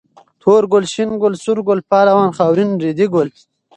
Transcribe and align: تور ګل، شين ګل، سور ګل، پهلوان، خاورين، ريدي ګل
تور 0.41 0.63
ګل، 0.71 0.83
شين 0.93 1.09
ګل، 1.21 1.33
سور 1.43 1.59
ګل، 1.67 1.79
پهلوان، 1.89 2.29
خاورين، 2.37 2.69
ريدي 2.83 3.05
ګل 3.13 3.29